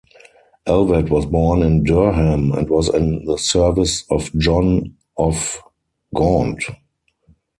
Elvet 0.65 1.11
was 1.11 1.27
born 1.27 1.61
in 1.61 1.83
Durham 1.83 2.51
and 2.53 2.67
was 2.71 2.89
in 2.91 3.23
the 3.25 3.37
service 3.37 4.03
of 4.09 4.33
John 4.39 4.95
of 5.15 5.61
Gaunt. 6.15 6.63